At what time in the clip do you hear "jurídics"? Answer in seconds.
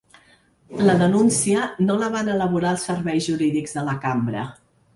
3.29-3.79